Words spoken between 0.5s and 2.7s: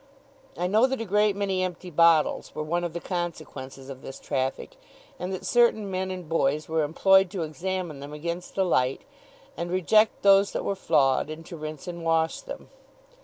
I know that a great many empty bottles were